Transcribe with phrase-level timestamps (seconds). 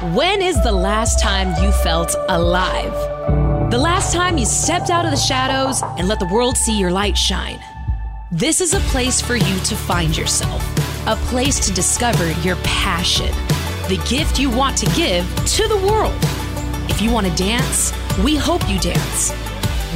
[0.00, 2.92] When is the last time you felt alive?
[3.72, 6.92] The last time you stepped out of the shadows and let the world see your
[6.92, 7.58] light shine?
[8.30, 10.62] This is a place for you to find yourself,
[11.08, 13.32] a place to discover your passion,
[13.88, 16.14] the gift you want to give to the world.
[16.88, 19.32] If you want to dance, we hope you dance.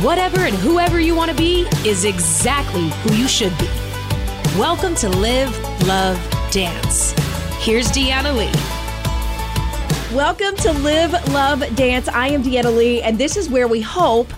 [0.02, 3.68] Whatever and whoever you want to be is exactly who you should be.
[4.58, 5.56] Welcome to Live,
[5.86, 6.18] Love,
[6.50, 7.12] Dance.
[7.60, 8.71] Here's Deanna Lee.
[10.14, 12.06] Welcome to Live, Love, Dance.
[12.06, 14.30] I am Deanna Lee, and this is where we hope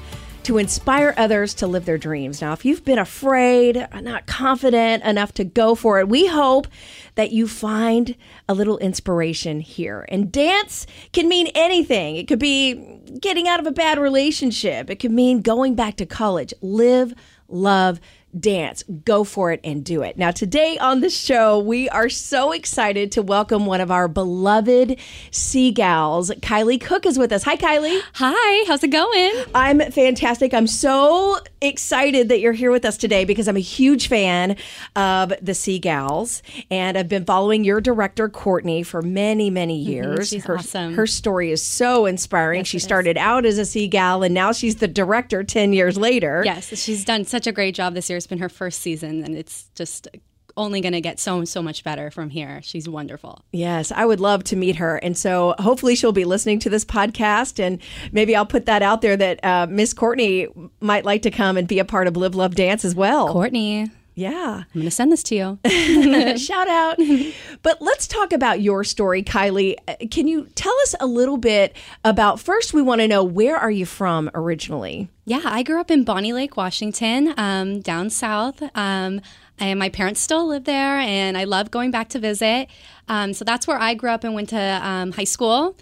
[0.45, 2.41] to inspire others to live their dreams.
[2.41, 6.69] Now, if you've been afraid, not confident enough to go for it, we hope
[7.17, 8.15] that you find
[8.49, 10.07] a little inspiration here.
[10.11, 12.15] And dance can mean anything.
[12.15, 12.75] It could be
[13.21, 16.55] getting out of a bad relationship, it could mean going back to college.
[16.63, 17.15] Live,
[17.49, 17.99] love,
[18.39, 18.83] dance.
[19.05, 20.17] Go for it and do it.
[20.19, 24.97] Now, today on the show, we are so excited to welcome one of our beloved
[25.31, 26.31] Sea Gals.
[26.31, 27.43] Kylie Cook is with us.
[27.45, 28.01] Hi, Kylie.
[28.15, 29.33] Hi, how's it going?
[29.55, 30.53] I'm fantastic.
[30.55, 34.57] I'm so excited that you're here with us today because I'm a huge fan
[34.97, 39.93] of the Sea Gals and I've been following your director, Courtney, for many, many mm-hmm,
[39.93, 40.29] years.
[40.29, 40.95] she's her, awesome.
[40.95, 42.61] Her story is so inspiring.
[42.61, 42.85] Yes, she it is.
[42.85, 46.43] started out as a Sea Gal and now she's the director 10 years later.
[46.45, 48.21] Yes, she's done such a great job this year.
[48.25, 50.09] It's been her first season, and it's just
[50.57, 52.63] only going to get so so much better from here.
[52.63, 53.45] She's wonderful.
[53.53, 54.97] Yes, I would love to meet her.
[54.97, 57.63] And so hopefully she'll be listening to this podcast.
[57.63, 60.49] And maybe I'll put that out there that uh, Miss Courtney
[60.81, 63.31] might like to come and be a part of Live, Love, Dance as well.
[63.31, 64.63] Courtney, yeah.
[64.65, 65.59] I'm going to send this to you.
[66.39, 66.99] Shout out.
[67.63, 69.77] but let's talk about your story, Kylie.
[69.89, 73.57] Uh, Can you tell us a little bit about first, we want to know where
[73.57, 75.09] are you from originally?
[75.27, 78.63] yeah, I grew up in Bonney Lake, Washington, um, down south.
[78.75, 79.23] Um,
[79.59, 82.69] and my parents still live there, and I love going back to visit.
[83.09, 85.77] Um, so that's where I grew up and went to um, high school.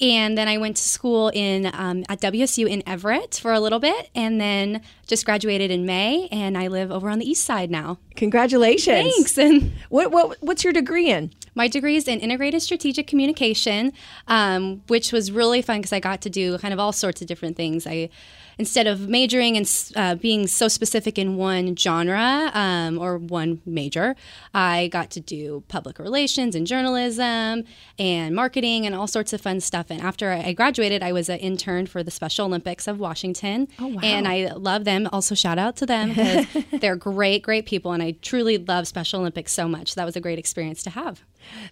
[0.00, 3.80] And then I went to school in um, at WSU in Everett for a little
[3.80, 6.28] bit, and then just graduated in May.
[6.30, 7.98] And I live over on the east side now.
[8.14, 9.12] Congratulations.
[9.14, 9.38] Thanks.
[9.48, 11.32] And What, what, what's your degree in?
[11.58, 13.92] my degree is in integrated strategic communication,
[14.28, 17.26] um, which was really fun because I got to do kind of all sorts of
[17.26, 17.84] different things.
[17.84, 18.10] I
[18.58, 24.16] instead of majoring and uh, being so specific in one genre um, or one major,
[24.52, 27.64] I got to do public relations and journalism
[27.98, 29.87] and marketing and all sorts of fun stuff.
[29.90, 33.68] And after I graduated, I was an intern for the Special Olympics of Washington.
[33.78, 34.00] Oh, wow.
[34.02, 35.08] And I love them.
[35.12, 36.46] Also, shout out to them because
[36.80, 37.92] they're great, great people.
[37.92, 39.94] And I truly love Special Olympics so much.
[39.94, 41.22] That was a great experience to have.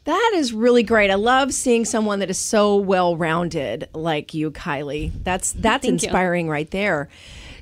[0.05, 1.11] That is really great.
[1.11, 5.13] I love seeing someone that is so well rounded like you, Kylie.
[5.23, 6.07] That's that's Thank you.
[6.09, 7.09] inspiring right there.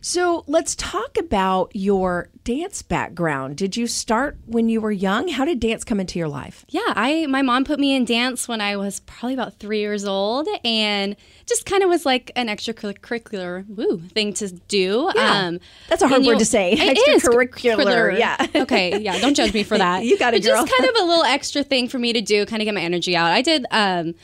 [0.07, 3.57] So let's talk about your dance background.
[3.57, 5.29] Did you start when you were young?
[5.29, 6.67] How did dance come into your life?
[6.69, 10.05] Yeah, I my mom put me in dance when I was probably about three years
[10.05, 11.17] old, and
[11.47, 15.09] just kind of was like an extracurricular woo thing to do.
[15.17, 16.73] Um, That's a hard word you- to say.
[16.79, 18.19] It is Extracurricular, curricular.
[18.19, 18.47] yeah.
[18.63, 18.99] okay.
[19.01, 19.19] Yeah.
[19.21, 20.05] Don't judge me for that.
[20.05, 22.45] You got it, But Just kind of a little extra thing for me to do,
[22.45, 23.31] kind of get my energy out.
[23.33, 24.15] I did um,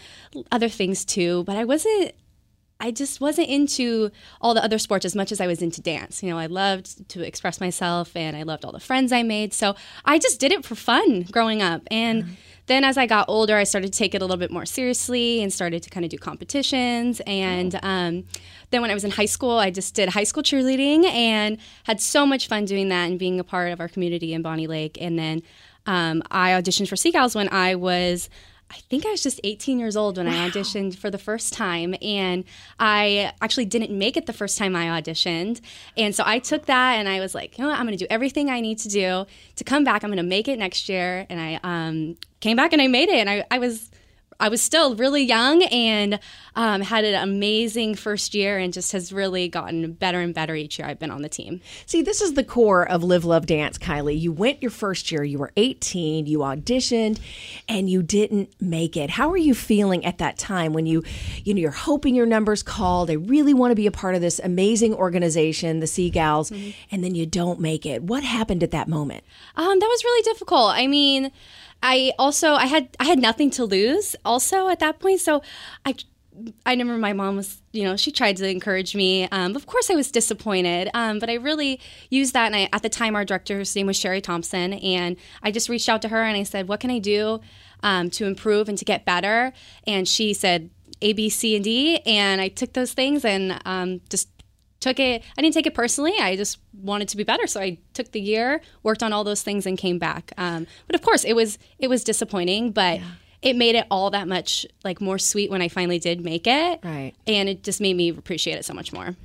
[0.53, 2.13] other things too, but I wasn't.
[2.81, 4.11] I just wasn't into
[4.41, 6.23] all the other sports as much as I was into dance.
[6.23, 9.53] You know, I loved to express myself and I loved all the friends I made.
[9.53, 11.83] So I just did it for fun growing up.
[11.91, 12.37] And
[12.67, 15.43] then as I got older, I started to take it a little bit more seriously
[15.43, 17.21] and started to kind of do competitions.
[17.27, 18.25] And um,
[18.71, 22.01] then when I was in high school, I just did high school cheerleading and had
[22.01, 24.99] so much fun doing that and being a part of our community in Bonney Lake.
[25.01, 25.43] And then
[25.87, 28.31] um, I auditioned for Sea Gals when I was
[28.71, 31.97] I think I was just 18 years old when I auditioned for the first time.
[32.01, 32.45] And
[32.79, 35.61] I actually didn't make it the first time I auditioned.
[35.97, 37.81] And so I took that and I was like, you know what?
[37.81, 39.27] I'm going to do everything I need to do
[39.57, 40.05] to come back.
[40.05, 41.27] I'm going to make it next year.
[41.29, 43.17] And I um, came back and I made it.
[43.17, 43.91] And I, I was.
[44.41, 46.19] I was still really young and
[46.57, 50.79] um, had an amazing first year and just has really gotten better and better each
[50.79, 51.61] year I've been on the team.
[51.87, 54.19] See, this is the core of Live, Love, Dance, Kylie.
[54.19, 57.21] You went your first year, you were 18, you auditioned,
[57.69, 59.11] and you didn't make it.
[59.11, 61.05] How are you feeling at that time when you,
[61.45, 63.11] you know, you're hoping your numbers called?
[63.11, 67.05] I really want to be a part of this amazing organization, the Sea Gals, and
[67.05, 68.03] then you don't make it.
[68.03, 69.25] What happened at that moment?
[69.57, 70.71] Um, that was really difficult.
[70.75, 71.31] I mean,
[71.83, 75.21] I also I had I had nothing to lose also at that point.
[75.21, 75.43] So
[75.85, 75.95] I
[76.65, 79.29] I remember my mom was, you know, she tried to encourage me.
[79.31, 82.47] Um, of course, I was disappointed, um, but I really used that.
[82.47, 85.89] And I, at the time, our director's name was Sherry Thompson, and I just reached
[85.89, 87.41] out to her and I said, "What can I do
[87.83, 89.53] um, to improve and to get better?"
[89.87, 90.71] And she said,
[91.03, 94.29] "A, B, C, and D." And I took those things and um, just
[94.81, 95.23] took it.
[95.37, 96.15] I didn't take it personally.
[96.21, 99.43] I just wanted to be better, so I took the year, worked on all those
[99.43, 100.33] things, and came back.
[100.39, 103.01] Um, but of course, it was it was disappointing, but.
[103.01, 103.07] Yeah
[103.43, 106.81] it made it all that much like more sweet when I finally did make it.
[106.85, 107.15] Right.
[107.27, 109.17] And it just made me appreciate it so much more.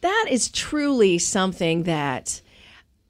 [0.00, 2.40] That is truly something that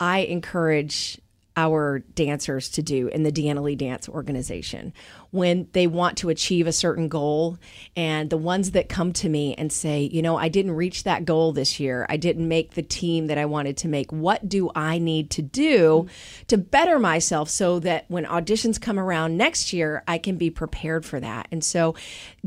[0.01, 1.21] I encourage
[1.61, 4.95] our dancers to do in the Deanna Lee Dance Organization
[5.31, 7.59] when they want to achieve a certain goal.
[7.95, 11.25] And the ones that come to me and say, you know, I didn't reach that
[11.25, 14.11] goal this year, I didn't make the team that I wanted to make.
[14.11, 16.09] What do I need to do
[16.49, 21.05] to better myself so that when auditions come around next year, I can be prepared
[21.05, 21.47] for that?
[21.53, 21.95] And so,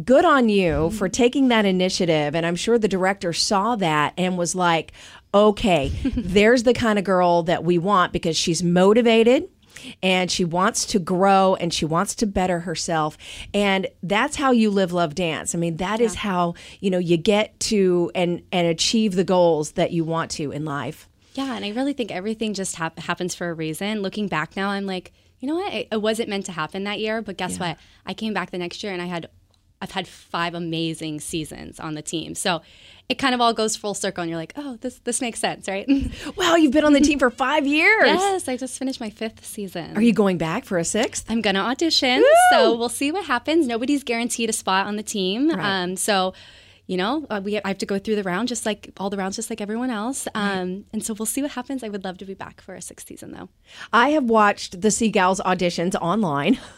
[0.04, 2.36] good on you for taking that initiative.
[2.36, 4.92] And I'm sure the director saw that and was like,
[5.34, 9.50] okay, there's the kind of girl that we want because she's motivated
[10.02, 13.18] and she wants to grow and she wants to better herself.
[13.54, 15.56] And that's how you live love dance.
[15.56, 16.06] I mean that yeah.
[16.06, 20.32] is how you know you get to and and achieve the goals that you want
[20.32, 21.10] to in life.
[21.34, 24.02] Yeah and i really think everything just hap- happens for a reason.
[24.02, 25.74] Looking back now i'm like you know what?
[25.74, 27.70] It, it wasn't meant to happen that year but guess yeah.
[27.70, 27.78] what?
[28.06, 29.30] I came back the next year and i had
[29.84, 32.36] I've had five amazing seasons on the team.
[32.36, 32.62] So
[33.10, 35.68] it kind of all goes full circle and you're like, oh, this this makes sense,
[35.68, 35.86] right?
[36.38, 38.08] wow, you've been on the team for five years.
[38.08, 39.98] Yes, I just finished my fifth season.
[39.98, 41.26] Are you going back for a sixth?
[41.30, 42.20] I'm gonna audition.
[42.20, 42.26] Woo!
[42.52, 43.68] So we'll see what happens.
[43.68, 45.50] Nobody's guaranteed a spot on the team.
[45.50, 45.84] Right.
[45.84, 46.34] Um, so
[46.88, 49.18] you know, uh, we I have to go through the round just like all the
[49.18, 50.28] rounds, just like everyone else.
[50.34, 51.84] Um, and so we'll see what happens.
[51.84, 53.50] I would love to be back for a sixth season, though.
[53.92, 56.58] I have watched the Sea Gals auditions online.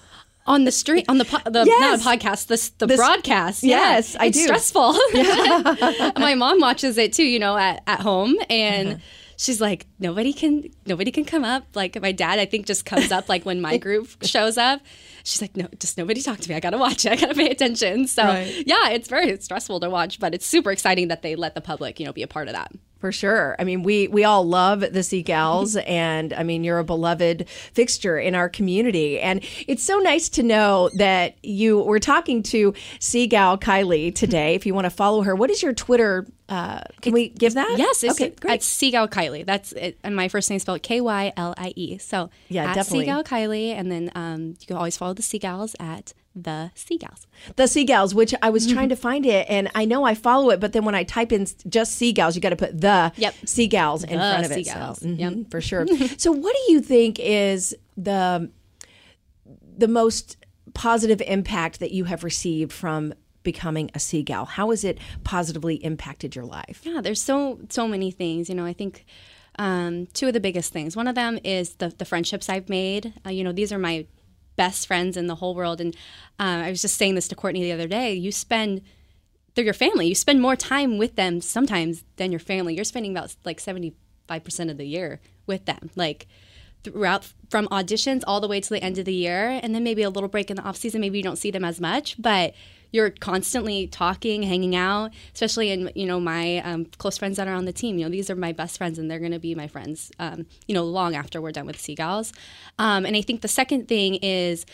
[0.47, 1.79] on the street on the po- the yes.
[1.79, 2.47] not a podcast
[2.77, 4.21] the, the broadcast yes yeah.
[4.21, 6.11] i it's do stressful yeah.
[6.17, 8.99] my mom watches it too you know at, at home and uh-huh.
[9.37, 13.11] she's like nobody can nobody can come up like my dad i think just comes
[13.11, 14.81] up like when my group shows up
[15.23, 17.49] she's like no just nobody talk to me i gotta watch it i gotta pay
[17.49, 18.63] attention so right.
[18.67, 21.99] yeah it's very stressful to watch but it's super exciting that they let the public
[21.99, 22.71] you know be a part of that
[23.05, 23.55] for sure.
[23.59, 27.47] I mean, we we all love the Sea Gals, and I mean, you're a beloved
[27.47, 31.81] fixture in our community, and it's so nice to know that you.
[31.81, 34.55] We're talking to Sea Gal Kylie today.
[34.55, 36.25] If you want to follow her, what is your Twitter?
[36.49, 37.75] Uh, can we give that?
[37.77, 38.55] Yes, it's, okay, great.
[38.55, 39.45] It's Sea Gal Kylie.
[39.45, 41.99] That's it, and my first name is spelled K Y L I E.
[41.99, 45.37] So yeah, definitely Sea Gal Kylie, and then um, you can always follow the Sea
[45.37, 47.27] Gals at the Sea Gals.
[47.55, 50.49] The Sea Gals, which I was trying to find it, and I know I follow
[50.49, 53.11] it, but then when I type in just Sea Gals, you got to put the
[53.15, 53.33] yep.
[53.45, 54.65] Sea Gals in the front of it.
[54.65, 55.33] So, mm-hmm, yep.
[55.49, 55.87] for sure.
[56.17, 58.51] so, what do you think is the
[59.77, 60.37] the most
[60.73, 64.45] positive impact that you have received from becoming a Sea Gal?
[64.45, 66.81] How has it positively impacted your life?
[66.83, 68.49] Yeah, there's so so many things.
[68.49, 69.05] You know, I think
[69.57, 70.97] um, two of the biggest things.
[70.97, 73.13] One of them is the the friendships I've made.
[73.25, 74.05] Uh, you know, these are my
[74.55, 75.81] best friends in the whole world.
[75.81, 75.95] And
[76.39, 78.13] um, I was just saying this to Courtney the other day.
[78.13, 78.81] You spend
[79.55, 80.07] they're your family.
[80.07, 82.75] You spend more time with them sometimes than your family.
[82.75, 83.93] You're spending about like 75%
[84.69, 85.89] of the year with them.
[85.95, 86.27] Like
[86.83, 90.03] throughout from auditions all the way to the end of the year and then maybe
[90.03, 92.53] a little break in the off season maybe you don't see them as much but
[92.95, 97.53] you're constantly talking hanging out especially in you know my um, close friends that are
[97.53, 99.53] on the team you know these are my best friends and they're going to be
[99.53, 102.31] my friends um, you know long after we're done with Sea Gals.
[102.79, 104.65] Um, and i think the second thing is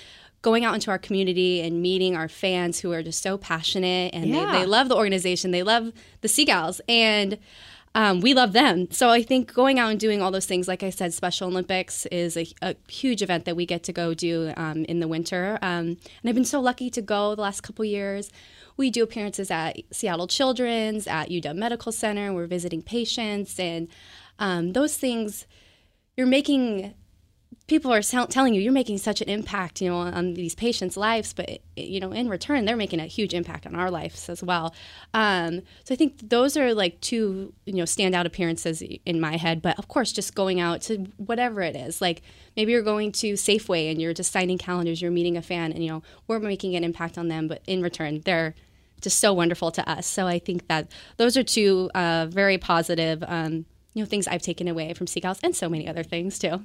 [0.44, 4.28] going out into our community and meeting our fans who are just so passionate and
[4.28, 4.52] yeah.
[4.52, 7.38] they, they love the organization they love the Sea Gals and
[7.94, 8.90] um, we love them.
[8.92, 12.06] So I think going out and doing all those things, like I said, Special Olympics
[12.08, 15.60] is a, a huge event that we get to go do um, in the winter.
[15.62, 18.32] Um, and I've been so lucky to go the last couple years.
[18.78, 22.34] We do appearances at Seattle Children's, at UW Medical Center.
[22.34, 23.90] We're visiting patients, and
[24.40, 25.46] um, those things.
[26.18, 26.94] You're making
[27.68, 31.32] people are telling you you're making such an impact, you know, on these patients' lives,
[31.34, 34.74] but you know, in return, they're making a huge impact on our lives as well.
[35.14, 39.62] Um, so I think those are like two, you know, standout appearances in my head.
[39.62, 42.22] But of course, just going out to whatever it is, like
[42.58, 45.84] maybe you're going to Safeway and you're just signing calendars, you're meeting a fan, and
[45.84, 48.54] you know, we're making an impact on them, but in return, they're
[49.02, 50.08] just so wonderful to us.
[50.08, 53.24] So I think that those are two uh, very positive.
[53.28, 56.40] Um, you know things I've taken away from Sea Gals and so many other things
[56.40, 56.62] too.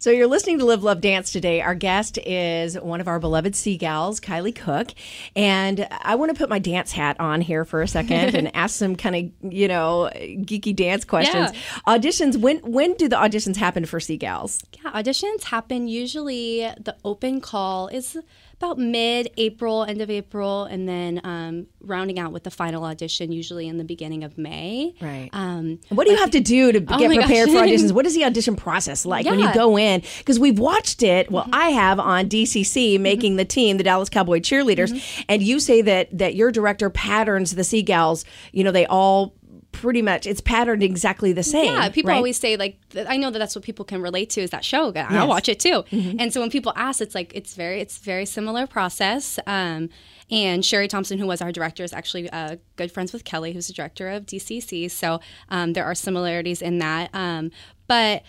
[0.00, 1.60] So you're listening to Live Love Dance today.
[1.60, 4.92] Our guest is one of our beloved Sea Gals, Kylie Cook,
[5.34, 8.76] and I want to put my dance hat on here for a second and ask
[8.76, 11.50] some kind of you know geeky dance questions.
[11.52, 11.98] Yeah.
[11.98, 12.36] Auditions.
[12.36, 14.62] When when do the auditions happen for Sea Gals?
[14.82, 16.60] Yeah, auditions happen usually.
[16.78, 18.16] The open call is
[18.58, 23.68] about mid-April, end of April, and then um, rounding out with the final audition usually
[23.68, 24.94] in the beginning of May.
[25.00, 25.28] Right.
[25.32, 27.92] Um, What do you have to do to get my prepared for auditions?
[27.92, 30.02] What is the audition process like when you go in?
[30.18, 31.26] Because we've watched it.
[31.26, 31.34] Mm-hmm.
[31.34, 35.22] Well, I have on DCC making the team, the Dallas Cowboy cheerleaders, Mm-hmm.
[35.28, 38.24] and you say that that your director patterns the Sea Gals.
[38.52, 39.34] You know, they all
[39.76, 41.74] pretty much it's patterned exactly the same.
[41.74, 42.16] Yeah, people right?
[42.16, 42.78] always say like
[43.08, 44.92] I know that that's what people can relate to is that show.
[44.96, 45.84] I'll watch it too.
[46.18, 49.38] And so when people ask, it's like it's very it's very similar process.
[49.46, 49.90] Um,
[50.30, 53.68] and Sherry Thompson, who was our director, is actually uh, good friends with Kelly, who's
[53.68, 54.90] the director of DCC.
[54.90, 57.10] So um, there are similarities in that.
[57.14, 57.52] Um,
[57.86, 58.22] but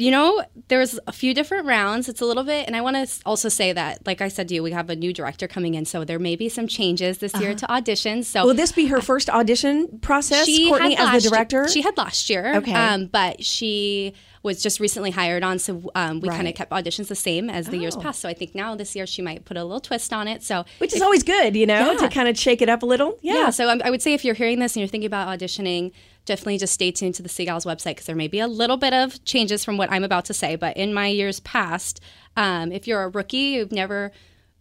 [0.00, 2.08] you know, there's a few different rounds.
[2.08, 4.54] It's a little bit, and I want to also say that, like I said to
[4.54, 7.38] you, we have a new director coming in, so there may be some changes this
[7.40, 8.24] year to auditions.
[8.24, 11.58] So Will this be her first audition process, Courtney, as the director?
[11.62, 12.56] Year, she had last year.
[12.56, 12.72] Okay.
[12.72, 17.08] Um, but she was just recently hired on, so um, we kind of kept auditions
[17.08, 18.00] the same as the years Oh.
[18.00, 18.20] past.
[18.20, 20.42] So I think now this year she might put a little twist on it.
[20.42, 23.18] So Which is always good, you know, to kind of shake it up a little.
[23.20, 23.34] Yeah.
[23.34, 25.92] yeah, so um, I would say if you're hearing this and you're thinking about auditioning,
[26.24, 28.76] definitely just stay tuned to the Sea Gals website because there may be a little
[28.76, 30.56] bit of changes from what I'm about to say.
[30.56, 32.00] But in my years past,
[32.36, 34.12] um, if you're a rookie, you've never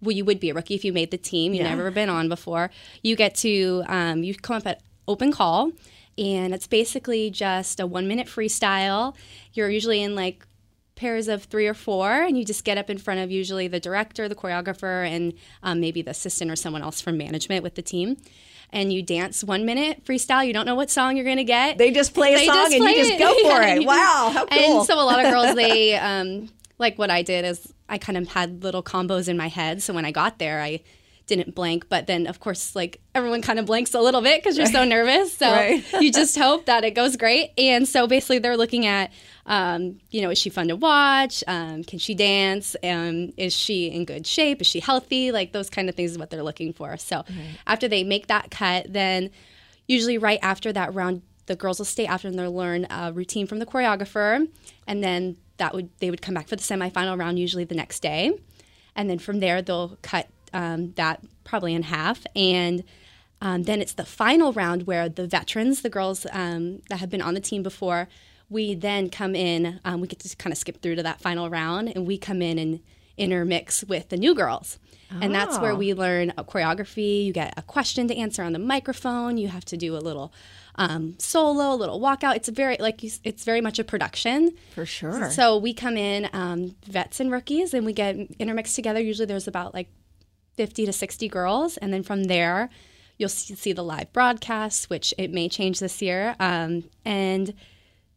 [0.02, 1.54] well, you would be a rookie if you made the team.
[1.54, 1.76] You've Yeah.
[1.76, 2.72] never been on before.
[3.04, 5.72] You get to um, you come up at open call,
[6.18, 9.14] and it's basically just a one minute freestyle.
[9.54, 10.46] You're usually in like
[10.96, 13.80] pairs of three or four, and you just get up in front of usually the
[13.80, 17.82] director, the choreographer, and um, maybe the assistant or someone else from management with the
[17.82, 18.18] team.
[18.72, 20.46] And you dance one minute freestyle.
[20.46, 21.78] You don't know what song you're going to get.
[21.80, 23.20] They just play a song and you just it.
[23.20, 23.86] go for Yeah, it.
[23.86, 24.80] Wow, how cool.
[24.80, 28.18] And so a lot of girls, they um, like what I did is I kind
[28.18, 29.82] of had little combos in my head.
[29.82, 30.82] So when I got there, I
[31.30, 31.88] didn't blank.
[31.88, 34.84] But then, of course, like everyone kind of blanks a little bit because you're so
[34.96, 35.38] nervous.
[35.38, 35.84] So Right.
[36.02, 37.52] you just hope that it goes great.
[37.58, 39.12] And so basically, they're looking at,
[39.46, 41.44] um, you know, is she fun to watch?
[41.48, 42.76] Um, can she dance?
[42.84, 44.60] Um, is she in good shape?
[44.62, 45.32] Is she healthy?
[45.32, 46.98] Like those kind of things is what they're looking for.
[46.98, 47.24] So
[47.66, 49.30] after they make that cut, then
[49.88, 53.48] usually right after that round, the girls will stay after and they'll learn a routine
[53.48, 54.48] from the choreographer,
[54.86, 58.02] and then that would they would come back for the semifinal round usually the next
[58.02, 58.32] day,
[58.96, 62.84] and then from there they'll cut um, that probably in half and.
[63.42, 67.22] Um, then it's the final round where the veterans, the girls um, that have been
[67.22, 68.10] on the team before,
[68.50, 69.80] we then come in.
[69.86, 72.42] Um, we get to kind of skip through to that final round, and we come
[72.42, 72.82] in and
[73.18, 74.78] intermix with the new girls.
[75.22, 75.76] And that's where Oh.
[75.76, 77.24] we learn a choreography.
[77.26, 79.38] You get a question to answer on the microphone.
[79.38, 80.34] You have to do a little
[80.76, 82.36] um, solo, a little walkout.
[82.36, 84.52] It's very like you, it's very much a production.
[84.76, 85.32] For sure.
[85.32, 89.00] So we come in um, vets and rookies, and we get intermixed together.
[89.00, 89.90] Usually, there's about like
[90.60, 91.78] 50 to 60 girls.
[91.78, 92.70] And then from there,
[93.18, 96.36] you'll see, the live broadcasts, which it may change this year.
[96.38, 97.54] Um, and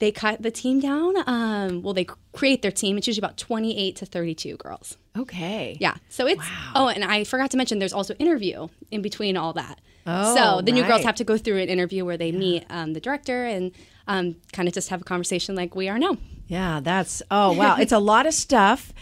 [0.00, 1.14] they cut the team down.
[1.28, 2.98] Um, well, they create their team.
[2.98, 4.96] It's usually about 28 to 32 girls.
[5.16, 5.76] okay.
[5.78, 5.94] Yeah.
[6.08, 6.42] So it's,
[6.74, 9.80] oh, and I forgot to mention there's also interview in between all that.
[10.04, 12.92] Oh, so the new girls have to go through an interview where they meet um,
[12.92, 13.70] the director and
[14.08, 16.16] um, kind of just have a conversation like we are now.
[16.48, 18.92] Yeah, that's oh wow, it's a lot of stuff.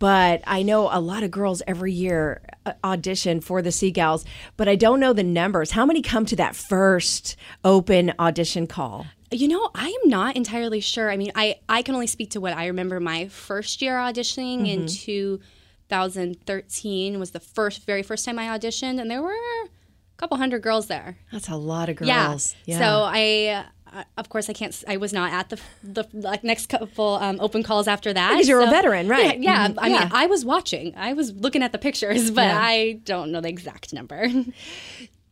[0.00, 4.24] But I know a lot of girls every year uh, audition for the Sea Gals,
[4.56, 5.70] but I don't know the numbers.
[5.72, 9.06] How many come to that first open audition call?
[9.30, 11.10] You know, I am not entirely sure.
[11.10, 14.66] I mean, I, I can only speak to what I remember my first year auditioning
[14.66, 19.68] in 2013 was the first, very first time I auditioned, and there were a
[20.16, 21.18] couple hundred girls there.
[21.30, 22.08] That's a lot of girls.
[22.08, 22.28] Yeah.
[22.28, 22.54] girls.
[22.78, 24.84] So I, uh, of course, I can't.
[24.88, 28.48] I was not at the the like next couple um, open calls after that Because
[28.48, 29.38] you're a veteran, right.
[29.40, 29.66] Yeah.
[29.66, 29.68] yeah.
[29.68, 29.74] Mhm.
[29.78, 29.98] I Yeah.
[30.00, 30.94] mean, I was watching.
[30.96, 32.58] I was looking at the pictures, but Yeah.
[32.60, 34.28] I don't know the exact number.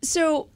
[0.02, 0.48] So,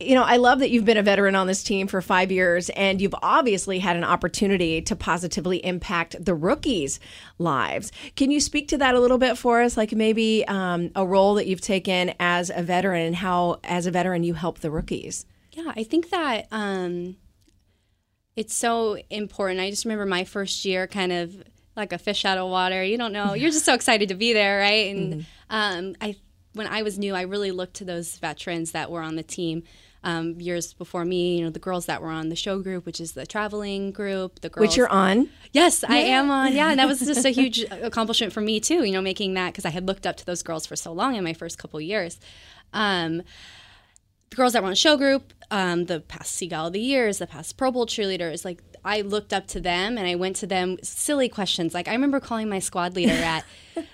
[0.00, 2.70] you know, I love that you've been a veteran on this team for five years,
[2.70, 7.00] and you've obviously had an opportunity to positively impact the rookies'
[7.38, 7.92] lives.
[8.16, 9.76] Can you speak to that a little bit for us?
[9.76, 13.90] Like maybe um, a role that you've taken as a veteran and how, as a
[13.90, 15.26] veteran, you help the rookies.
[15.52, 17.16] Yeah, I think that um,
[18.36, 19.60] it's so important.
[19.60, 21.42] I just remember my first year kind of
[21.76, 22.82] like a fish out of water.
[22.82, 23.34] You don't know.
[23.34, 24.94] You're just so excited to be there, right?
[24.94, 26.16] And um, I,
[26.54, 29.62] when I was new, I really looked to those veterans that were on the team.
[30.04, 33.00] Um, years before me, you know, the girls that were on the show group, which
[33.00, 35.28] is the traveling group, the girls Which you're on.
[35.52, 36.52] Yes, I am on.
[36.52, 38.82] Yeah, and that was just a huge accomplishment for me too.
[38.82, 41.14] You know, making that because I had looked up to those girls for so long
[41.14, 42.18] in my first couple years.
[42.72, 43.22] Um,
[44.32, 47.18] the girls that were on show group, um, the past Sea Gal of the Years,
[47.18, 50.46] the past Pro Bowl cheerleaders, like I looked up to them and I went to
[50.46, 51.74] them silly questions.
[51.74, 53.44] Like I remember calling my squad leader at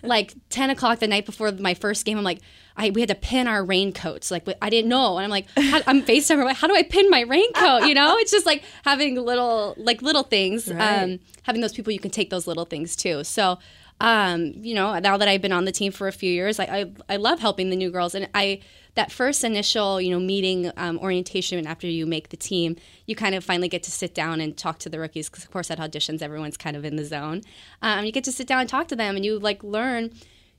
[0.03, 2.17] like 10 o'clock the night before my first game.
[2.17, 2.39] I'm like,
[2.77, 4.31] I, we had to pin our raincoats.
[4.31, 5.19] Like I didn't know.
[5.19, 6.43] And I'm like, how, I'm FaceTime.
[6.45, 7.83] Like, how do I pin my raincoat?
[7.89, 11.03] You know, it's just like having little, like little things, Right.
[11.03, 13.25] um, having those people you can take those little things too.
[13.25, 13.59] So,
[14.01, 16.65] um, you know, now that I've been on the team for a few years, I,
[16.65, 18.15] I, I love helping the new girls.
[18.15, 18.61] And I,
[18.95, 22.77] that first initial, you know, meeting um, orientation after you make the team,
[23.07, 25.29] you kind of finally get to sit down and talk to the rookies.
[25.29, 27.43] Because of course, at auditions, everyone's kind of in the zone.
[27.83, 30.11] Um, you get to sit down and talk to them, and you like learn.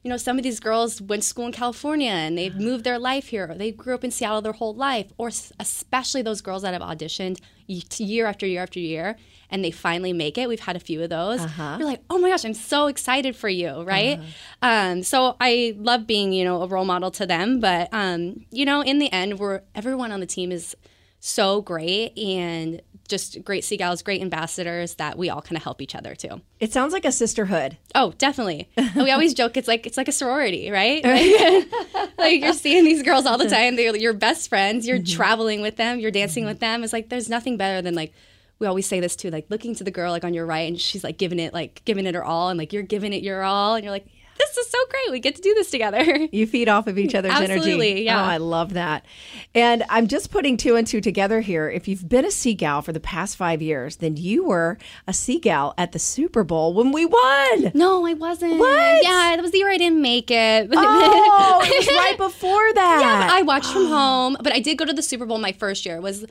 [0.04, 2.98] You know, some of these girls went to school in California and they've moved their
[2.98, 3.54] life here.
[3.54, 5.30] They grew up in Seattle their whole life, or
[5.60, 9.18] especially those girls that have auditioned year after year after year,
[9.52, 10.48] and they finally make it.
[10.48, 11.42] We've had a few of those.
[11.80, 14.20] You're like, oh my gosh, I'm so excited for you, right?
[14.62, 17.60] Um, so I love being, you know, a role model to them.
[17.60, 20.76] But um, you know, in the end, we're everyone on the team is
[21.20, 25.82] so great and just great Sea Gals, great ambassadors that we all kind of help
[25.82, 26.42] each other too.
[26.60, 27.78] It sounds like a sisterhood.
[27.96, 28.70] Oh, definitely.
[28.78, 31.04] And we always joke it's like it's like a sorority, right?
[31.10, 33.76] Like, like you're seeing these girls all the time.
[33.76, 34.88] They're your best friends.
[34.88, 35.16] You're mm-hmm.
[35.16, 36.00] traveling with them.
[36.00, 36.50] You're dancing mm-hmm.
[36.50, 36.84] with them.
[36.84, 38.14] It's like there's nothing better than like
[38.60, 40.80] we always say this too, like looking to the girl like on your right and
[40.80, 43.42] she's like giving it like giving it her all and like you're giving it your
[43.42, 44.06] all and you're like
[44.40, 45.12] this is so great.
[45.12, 46.00] We get to do this together.
[46.32, 47.54] You feed off of each other's energy.
[47.54, 48.22] Absolutely, yeah.
[48.22, 49.06] Oh, I love that.
[49.54, 51.70] And I'm just putting two and two together here.
[51.70, 54.78] If you've been a Sea Gal for the past five years, then you were
[55.08, 57.72] a Sea Gal at the Super Bowl when we won.
[57.74, 58.58] No, I wasn't.
[58.60, 59.04] What?
[59.04, 60.70] Yeah, that was the year I didn't make it.
[60.72, 63.00] Oh, it was right before that.
[63.02, 65.86] Yeah, I watched from home, but I did go to the Super Bowl my first
[65.86, 65.98] year.
[65.98, 66.26] It was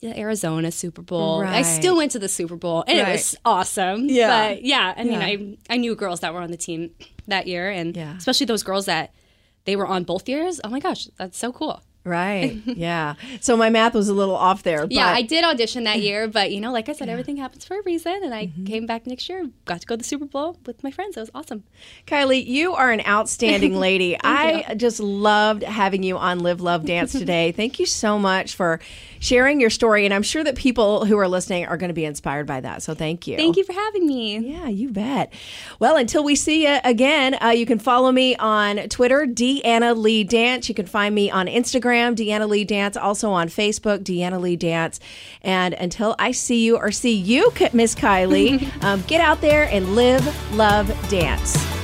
[0.00, 1.42] the Arizona Super Bowl.
[1.42, 4.06] I still went to the Super Bowl, and it was awesome.
[4.08, 4.54] Yeah.
[4.54, 5.26] but yeah, I mean, Yeah.
[5.70, 6.90] I I knew girls that were on the team
[7.28, 8.16] that year, and Yeah.
[8.16, 9.12] especially those girls that
[9.64, 10.60] they were on both years.
[10.64, 11.82] Oh my gosh, that's so cool.
[12.06, 12.60] Right.
[12.66, 13.14] Yeah.
[13.40, 14.80] So my math was a little off there.
[14.82, 17.64] But Yeah, I did audition that year, but you know, like I said, everything happens
[17.64, 18.64] for a reason, and I Mm-hmm.
[18.66, 21.16] came back next year, got to go to the Super Bowl with my friends.
[21.16, 21.64] It was awesome.
[22.06, 24.18] Kylie, you are an outstanding lady.
[24.22, 27.52] I just loved having you on Live, Love, Dance today.
[27.52, 28.80] Thank you so much for
[29.24, 30.04] sharing your story.
[30.04, 32.82] And I'm sure that people who are listening are going to be inspired by that.
[32.82, 33.36] So thank you.
[33.36, 34.38] Thank you for having me.
[34.38, 35.32] Yeah, you bet.
[35.78, 40.24] Well, until we see you again, uh, you can follow me on Twitter, Deanna Lee
[40.24, 40.68] Dance.
[40.68, 45.00] You can find me on Instagram, Deanna Lee Dance, also on Facebook, Deanna Lee Dance.
[45.40, 49.96] And until I see you or see you, Miss Kylie, um, get out there and
[49.96, 51.83] live, love, dance.